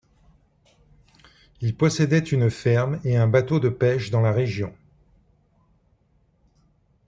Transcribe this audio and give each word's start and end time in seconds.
Il 1.59 1.75
possédait 1.77 2.17
une 2.17 2.49
ferme 2.49 2.99
et 3.03 3.17
un 3.17 3.27
bateau 3.27 3.59
de 3.59 3.69
pêche 3.69 4.09
dans 4.09 4.21
la 4.21 4.31
région. 4.31 4.73